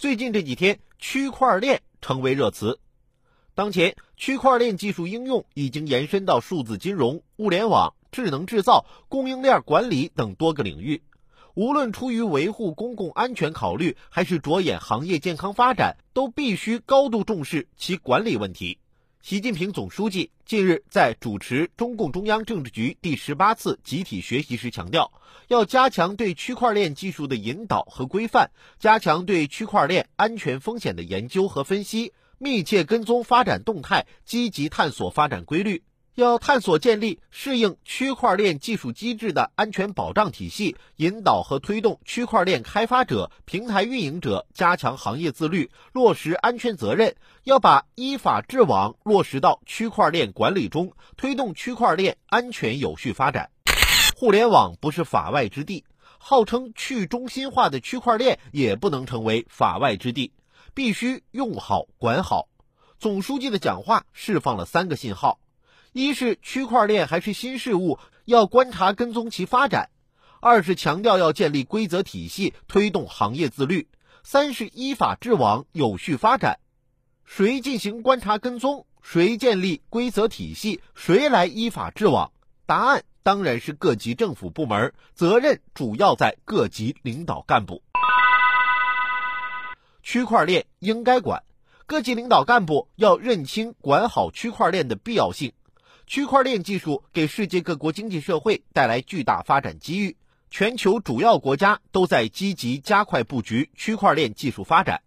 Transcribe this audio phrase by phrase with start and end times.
[0.00, 2.80] 最近这几天，区块链成为热词。
[3.54, 11.02] 当前，区块链技术应用已经延伸到数字金融、物联网、智能制造、供应链管理等多个领域。
[11.52, 18.78] 无论出于维护公共安全考虑，还是着眼行业健康发展，都必须高度重视其管理问题。
[19.22, 25.12] 习近平总书记近日在主持中共中央政治局第十八次集体学习时强调，
[25.46, 35.82] 要加强对区块链技术的引导和规范，加强对区块链安全风险的研究和分析，密切跟踪发展动态，积极探索发展规律。
[36.16, 47.14] 要探索建立适应区块链技术机制的安全保障体系，引导和推动区块链开发者、平台运营者加强行业自律，落实安全责任。
[47.44, 53.50] 要把依法治网落实到区块链管理中，推动区块链安全有序发展。
[54.16, 55.84] 互联网不是法外之地，
[56.18, 60.32] 号称去中心化的区块链也不能成为法外之地，
[60.74, 62.48] 必须用好管好。
[62.98, 65.38] 总书记的讲话释放了三个信号。
[65.92, 69.88] 一是区块链还是新事物，要观察跟踪其发展；
[70.40, 73.88] 二是强调要建立规则体系，推动行业自律；
[74.22, 76.60] 三是依法治网，有序发展。
[77.24, 78.86] 谁进行观察跟踪？
[79.02, 80.80] 谁建立规则体系？
[80.94, 82.30] 谁来依法治网？
[82.66, 87.82] 答案当然是各级政府部门，责任主要在各级领导干部。
[90.04, 91.42] 区块链应该管，
[91.86, 95.52] 各级领导干部要认清管好区块链的必要性。
[96.10, 100.16] 区块链技术给世界各国经济社会带来巨大发展机遇，
[100.50, 105.02] 全球主要国家都在积极加快布局区块链技术发展。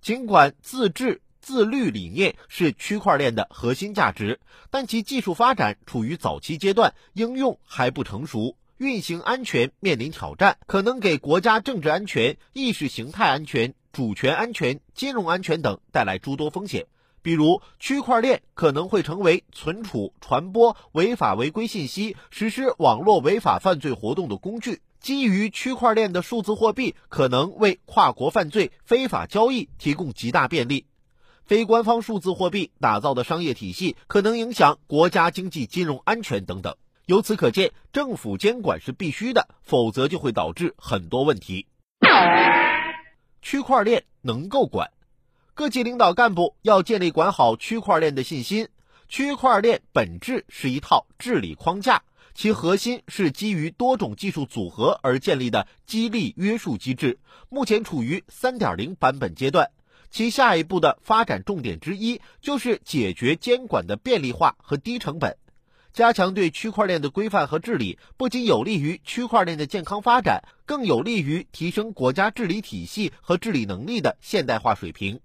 [0.00, 4.40] 尽管自治自律理念是区块链的核心价值，
[4.70, 16.86] 但其技术发展处于早期阶段，应用还不成熟，运行安全面临挑战，可能给国家政治安全、意识形态安全、主权安全、金融安全等带来诸多风险。
[17.26, 24.80] 比如，区块链可能会成为存储、传播违法违规信息、实施网络违法犯罪活动的工具。
[25.00, 30.86] 基于区块链的数字货币可能为跨国犯罪、非法交易提供极大便利。
[31.44, 36.76] 非官方数字货币打造的商业体系可能影响国家经济金融安全等等。
[37.06, 41.66] 由此可见，政府监管是必须的，否则就会导致很多问题。
[43.42, 44.92] 区块链能够管。
[45.56, 48.68] 各级领导干部要建立管好区块链的信心。
[49.08, 52.02] 区块链本质是一套治理框架，
[52.34, 57.18] 其核心是基于多种技术组合而建立的激励约束机制，
[57.48, 59.70] 目前处于三点零版本阶段。
[60.10, 65.38] 其下一步的发展重点之一就是解决监管的便利化和低成本。
[65.94, 75.18] 加强对区块链的规范和治理，不仅有利于区块链的健康发展，更有利于提升国家治理体系和治理能力的现代化水平。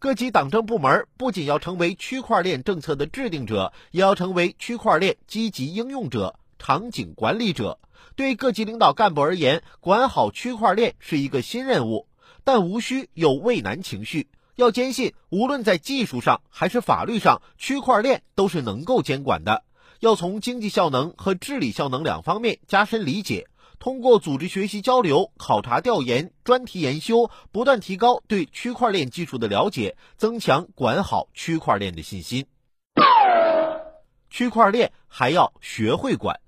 [0.00, 7.80] 各级党政部门不仅要成为区块链政策的制定者，也要成为区块链积极应用者、场景管理者。
[8.14, 12.06] 对各级领导干部而言，管好区块链是一个新任务，
[12.44, 14.28] 但无需有畏难情绪。
[14.54, 19.64] 要坚信，无论在技术上还是法律上，区块链都是能够监管的。
[19.98, 23.48] 要从经济效能和治理效能两方面加深理解。
[23.78, 32.46] 通过组织学习交流、考察调研、专题研修，不断提高对区块链技术的了解，增强管好区块链的信心。
[34.30, 36.40] 区块链还要学会管，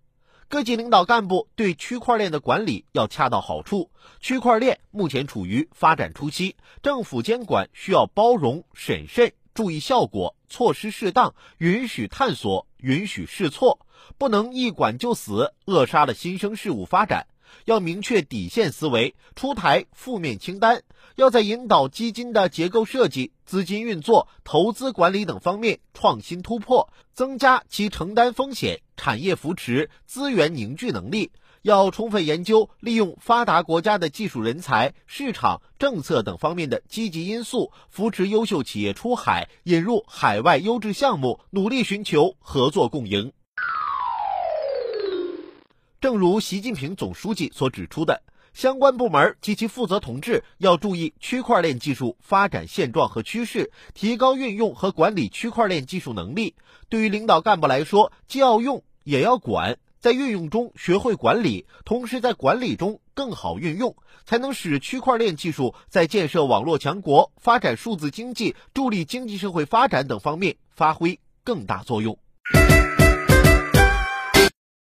[0.48, 3.91] 各级领导干部对区块链的管理要恰到好处。
[4.20, 9.32] 区块链目前处于发展初期，政府监管需要包容、审慎。
[9.54, 13.86] 注意效果，措施适当，允许探索，允许试错，
[14.18, 17.26] 不能一管就死，扼杀了新生事物发展。
[17.64, 20.82] 要明确底线思维，出台负面清单。
[21.16, 31.32] 要在引导基金的结构设计、资金运作、投资管理等方面创新突破，增加其承担风险、产业扶持、资源凝聚能力。
[31.62, 43.33] 要充分研究利用发达国家的技术人才、市场、政策等方面的积极因素，扶持优秀企业出海，引入海外优质项目，努力寻求合作共赢。
[46.01, 48.22] 正如习近平总书记所指出的，
[48.54, 56.54] 相关部门及其负责同志要注意区块链技术发展现状和趋势，提高运用和管理区块链技术能力。
[56.89, 59.77] 对于领导干部来说，既要用也要管。
[60.00, 63.94] 在运用中学会管理，同时在管理中更好运用，
[64.24, 72.18] 才能使区块链技术在建设网络强国、发展数字经济、助力经济社会发展等方面发挥更大作用。